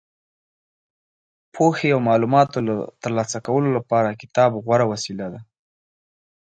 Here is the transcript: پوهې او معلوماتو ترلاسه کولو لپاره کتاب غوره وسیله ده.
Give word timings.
پوهې 1.53 1.89
او 1.95 1.99
معلوماتو 2.07 2.57
ترلاسه 3.03 3.37
کولو 3.47 3.69
لپاره 3.77 4.17
کتاب 4.21 4.51
غوره 4.65 4.85
وسیله 4.91 5.27
ده. 5.33 5.39